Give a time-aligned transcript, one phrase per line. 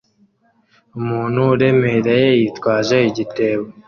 [0.99, 3.65] Umuntu uremereye yitwaje igitebo